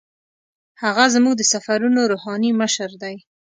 هغه 0.83 1.05
زموږ 1.15 1.33
د 1.37 1.43
سفرونو 1.53 2.01
روحاني 2.11 2.51
مشر 2.61 2.89
دی. 3.01 3.15